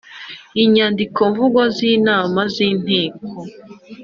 [0.63, 3.27] Inyandiko mvugo z inama z inteko